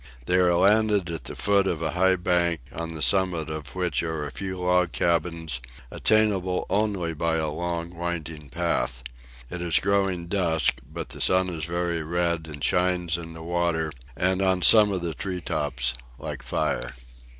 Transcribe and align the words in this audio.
They 0.25 0.37
are 0.37 0.55
landed 0.55 1.11
at 1.11 1.25
the 1.25 1.35
foot 1.35 1.67
of 1.67 1.83
a 1.83 1.91
high 1.91 2.15
bank, 2.15 2.61
on 2.73 2.95
the 2.95 3.03
summit 3.03 3.51
of 3.51 3.75
which 3.75 4.01
are 4.01 4.25
a 4.25 4.31
few 4.31 4.57
log 4.59 4.93
cabins, 4.93 5.61
attainable 5.91 6.65
only 6.71 7.13
by 7.13 7.35
a 7.35 7.51
long 7.51 7.93
winding 7.95 8.49
path. 8.49 9.03
It 9.51 9.61
is 9.61 9.77
growing 9.77 10.25
dusk; 10.25 10.79
but 10.91 11.09
the 11.09 11.21
sun 11.21 11.49
is 11.49 11.65
very 11.65 12.01
red, 12.01 12.47
and 12.47 12.63
shines 12.63 13.15
in 13.15 13.33
the 13.33 13.43
water 13.43 13.91
and 14.17 14.41
on 14.41 14.63
some 14.63 14.91
of 14.91 15.03
the 15.03 15.13
tree 15.13 15.39
tops, 15.39 15.93
like 16.17 16.41
fire. 16.41 16.95